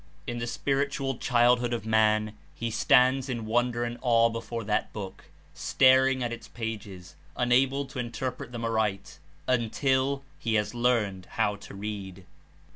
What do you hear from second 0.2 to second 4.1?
In the spirit ual childhood of man he stands in wonder and